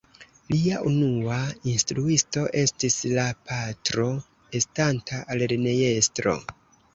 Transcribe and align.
Lia 0.51 0.77
unua 0.91 1.35
instruisto 1.73 2.45
estis 2.61 2.97
la 3.19 3.27
patro 3.51 4.07
estanta 4.61 5.21
lernejestro. 5.43 6.37